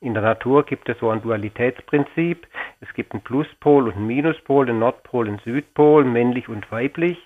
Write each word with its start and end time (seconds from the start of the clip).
In 0.00 0.14
der 0.14 0.22
Natur 0.22 0.64
gibt 0.64 0.88
es 0.88 0.98
so 1.00 1.10
ein 1.10 1.22
Dualitätsprinzip. 1.22 2.46
Es 2.80 2.92
gibt 2.94 3.12
einen 3.12 3.22
Pluspol 3.22 3.88
und 3.88 3.96
einen 3.96 4.06
Minuspol, 4.06 4.68
einen 4.68 4.78
Nordpol 4.78 5.28
und 5.28 5.34
einen 5.34 5.42
Südpol, 5.44 6.04
männlich 6.04 6.48
und 6.48 6.70
weiblich. 6.70 7.18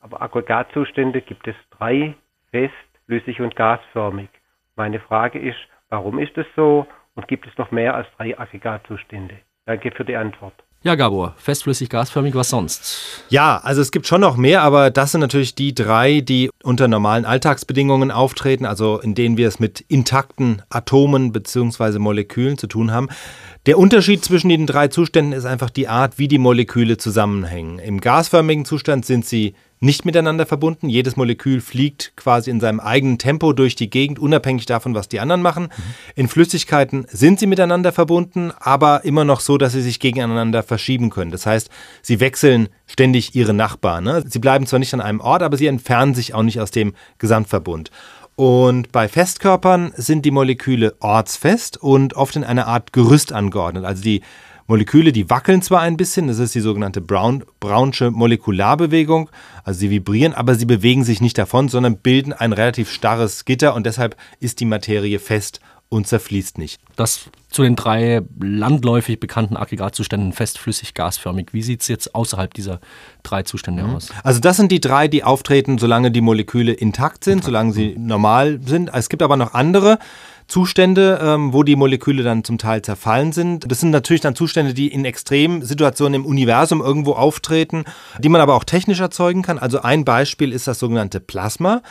Aber 0.00 0.20
Aggregatzustände 0.22 1.20
gibt 1.20 1.46
es 1.46 1.54
drei, 1.70 2.14
fest, 2.50 2.74
flüssig 3.06 3.40
und 3.40 3.54
gasförmig. 3.54 4.28
Meine 4.74 4.98
Frage 4.98 5.38
ist, 5.38 5.58
warum 5.88 6.18
ist 6.18 6.36
es 6.36 6.46
so 6.56 6.86
und 7.14 7.28
gibt 7.28 7.46
es 7.46 7.56
noch 7.58 7.70
mehr 7.70 7.94
als 7.94 8.08
drei 8.16 8.36
Aggregatzustände? 8.38 9.38
Danke 9.64 9.92
für 9.92 10.04
die 10.04 10.16
Antwort. 10.16 10.54
Ja, 10.82 10.94
Gabor, 10.94 11.34
festflüssig, 11.36 11.88
gasförmig, 11.88 12.34
was 12.36 12.50
sonst? 12.50 13.24
Ja, 13.28 13.60
also 13.64 13.80
es 13.80 13.90
gibt 13.90 14.06
schon 14.06 14.20
noch 14.20 14.36
mehr, 14.36 14.62
aber 14.62 14.90
das 14.90 15.10
sind 15.10 15.20
natürlich 15.20 15.54
die 15.54 15.74
drei, 15.74 16.20
die 16.20 16.50
unter 16.66 16.88
normalen 16.88 17.24
Alltagsbedingungen 17.24 18.10
auftreten, 18.10 18.66
also 18.66 18.98
in 18.98 19.14
denen 19.14 19.36
wir 19.36 19.48
es 19.48 19.60
mit 19.60 19.84
intakten 19.88 20.62
Atomen 20.68 21.32
bzw. 21.32 21.98
Molekülen 21.98 22.58
zu 22.58 22.66
tun 22.66 22.90
haben. 22.90 23.08
Der 23.66 23.78
Unterschied 23.78 24.24
zwischen 24.24 24.48
den 24.48 24.66
drei 24.66 24.88
Zuständen 24.88 25.32
ist 25.32 25.44
einfach 25.44 25.70
die 25.70 25.88
Art, 25.88 26.18
wie 26.18 26.28
die 26.28 26.38
Moleküle 26.38 26.98
zusammenhängen. 26.98 27.78
Im 27.78 28.00
gasförmigen 28.00 28.64
Zustand 28.64 29.06
sind 29.06 29.24
sie 29.24 29.54
nicht 29.80 30.04
miteinander 30.04 30.46
verbunden. 30.46 30.88
Jedes 30.88 31.16
Molekül 31.16 31.60
fliegt 31.60 32.12
quasi 32.16 32.50
in 32.50 32.60
seinem 32.60 32.80
eigenen 32.80 33.18
Tempo 33.18 33.52
durch 33.52 33.74
die 33.74 33.90
Gegend, 33.90 34.18
unabhängig 34.18 34.66
davon, 34.66 34.94
was 34.94 35.08
die 35.08 35.20
anderen 35.20 35.42
machen. 35.42 35.64
Mhm. 35.64 35.94
In 36.14 36.28
Flüssigkeiten 36.28 37.06
sind 37.10 37.38
sie 37.38 37.46
miteinander 37.46 37.92
verbunden, 37.92 38.52
aber 38.58 39.04
immer 39.04 39.24
noch 39.24 39.40
so, 39.40 39.58
dass 39.58 39.72
sie 39.72 39.82
sich 39.82 40.00
gegeneinander 40.00 40.62
verschieben 40.62 41.10
können. 41.10 41.30
Das 41.30 41.44
heißt, 41.44 41.68
sie 42.02 42.20
wechseln 42.20 42.68
ständig 42.86 43.34
ihre 43.34 43.54
Nachbarn. 43.54 44.04
Ne? 44.04 44.24
Sie 44.26 44.38
bleiben 44.38 44.66
zwar 44.66 44.78
nicht 44.78 44.94
an 44.94 45.00
einem 45.00 45.20
Ort, 45.20 45.42
aber 45.42 45.56
sie 45.56 45.66
entfernen 45.66 46.14
sich 46.14 46.34
auch 46.34 46.42
nicht 46.42 46.60
aus 46.60 46.70
dem 46.70 46.94
Gesamtverbund. 47.18 47.90
Und 48.36 48.92
bei 48.92 49.08
Festkörpern 49.08 49.92
sind 49.96 50.24
die 50.24 50.30
Moleküle 50.30 50.94
ortsfest 51.00 51.82
und 51.82 52.14
oft 52.14 52.36
in 52.36 52.44
einer 52.44 52.66
Art 52.66 52.92
Gerüst 52.92 53.32
angeordnet. 53.32 53.84
Also 53.84 54.02
die 54.02 54.20
Moleküle, 54.66 55.12
die 55.12 55.30
wackeln 55.30 55.62
zwar 55.62 55.80
ein 55.80 55.96
bisschen, 55.96 56.26
das 56.26 56.38
ist 56.38 56.54
die 56.54 56.60
sogenannte 56.60 57.00
Brown, 57.00 57.44
Brownsche 57.60 58.10
Molekularbewegung, 58.10 59.30
also 59.64 59.78
sie 59.78 59.90
vibrieren, 59.90 60.34
aber 60.34 60.56
sie 60.56 60.64
bewegen 60.66 61.04
sich 61.04 61.20
nicht 61.20 61.38
davon, 61.38 61.68
sondern 61.68 61.98
bilden 61.98 62.32
ein 62.32 62.52
relativ 62.52 62.90
starres 62.90 63.44
Gitter 63.44 63.74
und 63.74 63.86
deshalb 63.86 64.16
ist 64.40 64.58
die 64.58 64.64
Materie 64.64 65.20
fest 65.20 65.60
und 65.88 66.06
zerfließt 66.06 66.58
nicht. 66.58 66.80
Das 66.96 67.30
zu 67.48 67.62
den 67.62 67.76
drei 67.76 68.22
landläufig 68.40 69.20
bekannten 69.20 69.56
Aggregatzuständen 69.56 70.32
fest, 70.32 70.58
flüssig, 70.58 70.94
gasförmig. 70.94 71.52
Wie 71.52 71.62
sieht 71.62 71.82
es 71.82 71.88
jetzt 71.88 72.14
außerhalb 72.14 72.52
dieser 72.52 72.80
drei 73.22 73.44
Zustände 73.44 73.84
mhm. 73.84 73.96
aus? 73.96 74.10
Also 74.24 74.40
das 74.40 74.56
sind 74.56 74.72
die 74.72 74.80
drei, 74.80 75.08
die 75.08 75.22
auftreten, 75.22 75.78
solange 75.78 76.10
die 76.10 76.20
Moleküle 76.20 76.72
intakt 76.72 77.24
sind, 77.24 77.34
intakt. 77.34 77.46
solange 77.46 77.72
sie 77.72 77.94
normal 77.98 78.60
sind. 78.66 78.90
Es 78.92 79.08
gibt 79.08 79.22
aber 79.22 79.36
noch 79.36 79.54
andere. 79.54 79.98
Zustände, 80.48 81.18
ähm, 81.20 81.52
wo 81.52 81.64
die 81.64 81.74
Moleküle 81.74 82.22
dann 82.22 82.44
zum 82.44 82.58
Teil 82.58 82.80
zerfallen 82.82 83.32
sind. 83.32 83.70
Das 83.70 83.80
sind 83.80 83.90
natürlich 83.90 84.20
dann 84.20 84.36
Zustände, 84.36 84.74
die 84.74 84.88
in 84.88 85.04
Extremsituationen 85.04 86.22
im 86.22 86.26
Universum 86.26 86.80
irgendwo 86.80 87.12
auftreten, 87.12 87.84
die 88.20 88.28
man 88.28 88.40
aber 88.40 88.54
auch 88.54 88.62
technisch 88.62 89.00
erzeugen 89.00 89.42
kann. 89.42 89.58
Also 89.58 89.82
ein 89.82 90.04
Beispiel 90.04 90.52
ist 90.52 90.68
das 90.68 90.78
sogenannte 90.78 91.18
Plasma. 91.18 91.82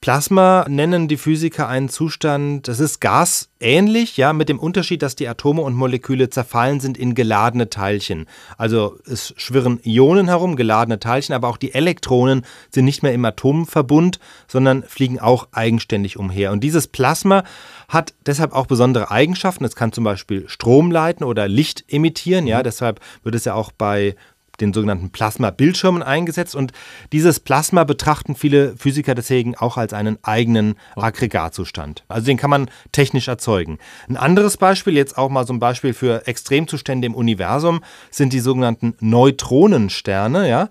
Plasma 0.00 0.66
nennen 0.68 1.08
die 1.08 1.16
Physiker 1.16 1.68
einen 1.68 1.88
Zustand, 1.88 2.68
das 2.68 2.80
ist 2.80 3.00
gasähnlich, 3.00 4.16
ja, 4.16 4.32
mit 4.32 4.48
dem 4.48 4.58
Unterschied, 4.58 5.02
dass 5.02 5.16
die 5.16 5.26
Atome 5.26 5.62
und 5.62 5.74
Moleküle 5.74 6.28
zerfallen 6.28 6.80
sind 6.80 6.98
in 6.98 7.14
geladene 7.14 7.70
Teilchen. 7.70 8.26
Also 8.56 8.98
es 9.06 9.34
schwirren 9.36 9.80
Ionen 9.84 10.28
herum, 10.28 10.56
geladene 10.56 11.00
Teilchen, 11.00 11.34
aber 11.34 11.48
auch 11.48 11.56
die 11.56 11.74
Elektronen 11.74 12.44
sind 12.70 12.84
nicht 12.84 13.02
mehr 13.02 13.14
im 13.14 13.24
Atomverbund, 13.24 14.20
sondern 14.46 14.82
fliegen 14.82 15.18
auch 15.18 15.48
eigenständig 15.52 16.18
umher. 16.18 16.52
Und 16.52 16.62
dieses 16.62 16.86
Plasma 16.86 17.44
hat 17.88 18.14
deshalb 18.26 18.52
auch 18.52 18.66
besondere 18.66 19.10
Eigenschaften. 19.10 19.64
Es 19.64 19.76
kann 19.76 19.92
zum 19.92 20.04
Beispiel 20.04 20.48
Strom 20.48 20.90
leiten 20.90 21.24
oder 21.24 21.48
Licht 21.48 21.84
emittieren. 21.88 22.46
Ja, 22.46 22.58
mhm. 22.58 22.64
deshalb 22.64 23.00
wird 23.22 23.34
es 23.34 23.44
ja 23.44 23.54
auch 23.54 23.72
bei 23.72 24.14
den 24.60 24.72
sogenannten 24.72 25.10
Plasma-Bildschirmen 25.10 26.02
eingesetzt. 26.02 26.54
Und 26.54 26.72
dieses 27.12 27.40
Plasma 27.40 27.84
betrachten 27.84 28.34
viele 28.34 28.76
Physiker 28.76 29.14
deswegen 29.14 29.56
auch 29.56 29.76
als 29.76 29.92
einen 29.92 30.18
eigenen 30.22 30.76
Aggregatzustand. 30.96 32.04
Also 32.08 32.26
den 32.26 32.36
kann 32.36 32.50
man 32.50 32.70
technisch 32.92 33.28
erzeugen. 33.28 33.78
Ein 34.08 34.16
anderes 34.16 34.56
Beispiel, 34.56 34.94
jetzt 34.94 35.18
auch 35.18 35.28
mal 35.28 35.46
so 35.46 35.52
ein 35.52 35.60
Beispiel 35.60 35.94
für 35.94 36.26
Extremzustände 36.26 37.06
im 37.06 37.14
Universum, 37.14 37.80
sind 38.10 38.32
die 38.32 38.40
sogenannten 38.40 38.94
Neutronensterne. 39.00 40.48
Ja? 40.48 40.68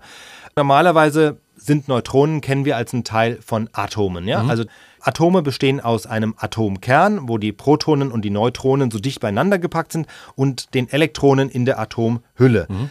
Normalerweise 0.56 1.38
sind 1.56 1.88
Neutronen, 1.88 2.40
kennen 2.40 2.64
wir 2.64 2.76
als 2.76 2.92
einen 2.92 3.04
Teil 3.04 3.38
von 3.44 3.68
Atomen. 3.72 4.28
Ja? 4.28 4.42
Mhm. 4.42 4.50
Also 4.50 4.64
Atome 5.06 5.42
bestehen 5.42 5.80
aus 5.80 6.06
einem 6.06 6.34
Atomkern, 6.36 7.28
wo 7.28 7.38
die 7.38 7.52
Protonen 7.52 8.10
und 8.10 8.24
die 8.24 8.30
Neutronen 8.30 8.90
so 8.90 8.98
dicht 8.98 9.20
beieinander 9.20 9.58
gepackt 9.58 9.92
sind 9.92 10.06
und 10.34 10.74
den 10.74 10.88
Elektronen 10.88 11.48
in 11.48 11.64
der 11.64 11.78
Atomhülle. 11.78 12.66
Mhm. 12.68 12.90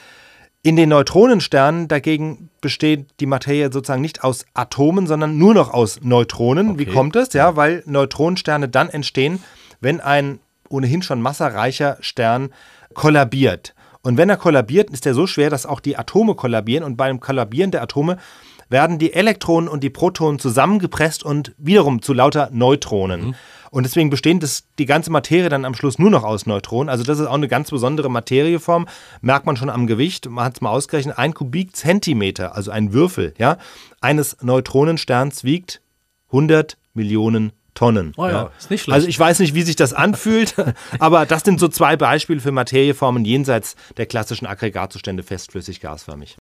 In 0.66 0.78
den 0.78 0.90
Neutronensternen 0.90 1.88
dagegen 1.88 2.50
besteht 2.59 3.06
die 3.20 3.28
Materie 3.28 3.72
sozusagen 3.72 4.02
nicht 4.02 4.24
aus 4.24 4.48
Atomen, 4.56 5.06
sondern 5.06 5.38
nur 5.38 5.53
noch 5.53 5.72
aus 5.72 6.00
Neutronen. 6.02 6.72
Okay. 6.72 6.80
Wie 6.80 6.86
kommt 6.88 7.16
es? 7.16 7.34
Ja, 7.34 7.56
weil 7.56 7.84
Neutronensterne 7.86 8.68
dann 8.68 8.90
entstehen, 8.90 9.44
wenn 9.80 10.02
ein 10.02 10.40
ohnehin 10.68 11.03
schon 11.03 11.22
massereicher 11.22 11.98
Stern 12.00 12.50
kollabiert. 12.96 13.76
Und 14.02 14.18
wenn 14.18 14.28
er 14.28 14.38
kollabiert, 14.38 14.90
ist 14.90 15.06
er 15.06 15.14
so 15.14 15.28
schwer, 15.28 15.52
dass 15.52 15.68
auch 15.68 15.80
die 15.80 15.98
Atome 15.98 16.34
kollabieren. 16.34 16.84
Und 16.84 16.97
beim 16.97 17.20
Kollabieren 17.20 17.70
der 17.70 17.84
Atome 17.84 18.18
werden 18.68 18.97
die 18.97 19.14
Elektronen 19.14 19.70
und 19.70 19.84
die 19.84 19.92
Protonen 19.92 20.40
zusammengepresst 20.40 21.24
und 21.24 21.53
wiederum 21.59 22.02
zu 22.02 22.12
lauter 22.12 22.50
Neutronen. 22.52 23.22
Mhm. 23.28 23.36
Und 23.75 23.84
deswegen 23.84 24.09
besteht 24.09 24.41
das, 24.41 24.63
die 24.80 24.86
ganze 24.86 25.12
Materie 25.12 25.50
dann 25.50 25.66
am 25.66 25.74
Schluss 25.74 26.00
nur 26.00 26.09
noch 26.09 26.24
aus 26.24 26.46
Neutronen. 26.46 26.88
Also 26.88 27.03
das 27.03 27.19
ist 27.19 27.28
auch 27.28 27.34
eine 27.34 27.50
ganz 27.50 27.72
besondere 27.72 28.09
Materieform. 28.09 28.88
Merkt 29.19 29.46
man 29.46 29.58
schon 29.58 29.69
am 29.69 29.86
Gewicht. 29.86 30.30
Man 30.30 30.46
hat 30.46 30.56
es 30.56 30.62
mal 30.62 30.69
ausgerechnet. 30.69 31.18
Ein 31.18 31.34
Kubikzentimeter, 31.34 32.56
also 32.56 32.72
ein 32.72 32.94
Würfel, 32.94 33.34
ja, 33.38 33.58
eines 34.00 34.38
Neutronensterns 34.41 35.44
wiegt 35.44 35.81
100 36.28 36.78
Millionen 36.94 37.52
Tonnen. 37.74 38.14
Oh 38.16 38.25
ja, 38.28 38.31
ja, 38.31 38.52
ist 38.58 38.72
nicht 38.72 38.84
schlecht. 38.84 38.96
Also 38.96 39.08
ich 39.09 39.19
weiß 39.19 39.40
nicht, 39.40 39.53
wie 39.53 39.64
sich 39.64 39.75
das 39.75 39.91
anfühlt, 39.91 40.56
aber 41.00 41.25
das 41.25 41.44
sind 41.44 41.59
so 41.59 41.68
zwei 41.68 41.97
Beispiele 41.97 42.40
für 42.40 42.53
Materieformen 42.53 43.25
jenseits 43.25 43.75
der 43.97 44.06
klassischen 44.06 44.46
Aggregatzustände 44.46 45.22
festflüssig 45.22 45.81
gasförmig. 45.81 46.34